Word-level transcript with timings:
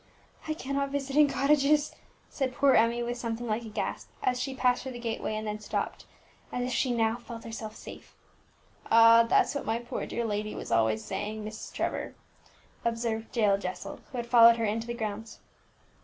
"I 0.47 0.55
cannot 0.55 0.89
visit 0.89 1.15
in 1.15 1.27
cottages," 1.27 1.93
said 2.27 2.55
poor 2.55 2.73
Emmie 2.73 3.03
with 3.03 3.19
something 3.19 3.45
like 3.45 3.61
a 3.65 3.69
gasp, 3.69 4.09
as 4.23 4.39
she 4.39 4.55
passed 4.55 4.81
through 4.81 4.93
the 4.93 4.99
gateway 4.99 5.35
and 5.35 5.45
then 5.45 5.59
stopped, 5.59 6.07
as 6.51 6.63
if 6.63 6.71
she 6.71 6.91
now 6.91 7.17
felt 7.17 7.43
herself 7.43 7.75
safe. 7.75 8.15
"Ah! 8.89 9.21
that's 9.21 9.53
what 9.53 9.63
my 9.63 9.77
poor 9.77 10.07
dear 10.07 10.25
lady 10.25 10.55
was 10.55 10.71
always 10.71 11.05
saying, 11.05 11.43
Miss 11.43 11.69
Trevor," 11.69 12.15
observed 12.83 13.37
Jael 13.37 13.59
Jessel, 13.59 13.99
who 14.11 14.17
had 14.17 14.25
followed 14.25 14.57
her 14.57 14.65
into 14.65 14.87
the 14.87 14.95
grounds. 14.95 15.37